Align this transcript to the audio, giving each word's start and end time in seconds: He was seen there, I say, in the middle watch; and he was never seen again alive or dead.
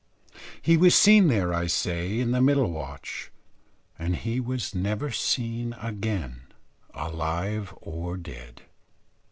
He 0.63 0.77
was 0.77 0.95
seen 0.95 1.27
there, 1.27 1.53
I 1.53 1.67
say, 1.67 2.19
in 2.19 2.31
the 2.31 2.41
middle 2.41 2.71
watch; 2.71 3.31
and 3.99 4.15
he 4.15 4.39
was 4.39 4.73
never 4.73 5.11
seen 5.11 5.73
again 5.73 6.47
alive 6.91 7.71
or 7.81 8.17
dead. 8.17 8.63